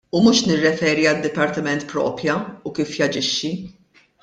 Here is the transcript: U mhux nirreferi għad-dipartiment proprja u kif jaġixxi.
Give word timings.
U 0.17 0.19
mhux 0.27 0.39
nirreferi 0.51 1.05
għad-dipartiment 1.11 1.85
proprja 1.93 2.39
u 2.71 2.75
kif 2.81 2.97
jaġixxi. 3.03 3.55